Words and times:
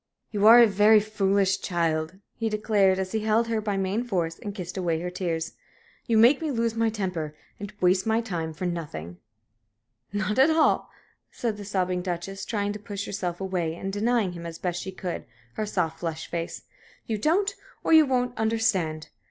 "You 0.31 0.47
are 0.47 0.59
a 0.59 0.65
very 0.65 0.99
foolish 0.99 1.59
child," 1.61 2.17
he 2.35 2.49
declared, 2.49 2.97
as 2.97 3.11
he 3.11 3.19
held 3.19 3.49
her 3.49 3.61
by 3.61 3.77
main 3.77 4.03
force 4.03 4.39
and 4.39 4.55
kissed 4.55 4.75
away 4.75 4.99
her 4.99 5.11
tears. 5.11 5.51
"You 6.07 6.17
make 6.17 6.41
me 6.41 6.49
lose 6.49 6.73
my 6.73 6.89
temper 6.89 7.35
and 7.59 7.71
waste 7.79 8.07
my 8.07 8.19
time 8.19 8.51
for 8.51 8.65
nothing." 8.65 9.17
"Not 10.11 10.39
at 10.39 10.49
all," 10.49 10.89
said 11.29 11.55
the 11.57 11.65
sobbing 11.65 12.01
Duchess, 12.01 12.45
trying 12.45 12.73
to 12.73 12.79
push 12.79 13.05
herself 13.05 13.39
away, 13.39 13.75
and 13.75 13.93
denying 13.93 14.31
him, 14.31 14.47
as 14.47 14.57
best 14.57 14.81
she 14.81 14.91
could, 14.91 15.23
her 15.53 15.67
soft, 15.67 15.99
flushed 15.99 16.31
face. 16.31 16.63
"You 17.05 17.19
don't, 17.19 17.53
or 17.83 17.93
you 17.93 18.07
won't, 18.07 18.35
understand! 18.39 19.09